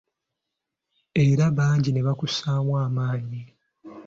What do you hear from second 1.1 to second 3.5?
Era bangi ne bakussaamu amaanyi.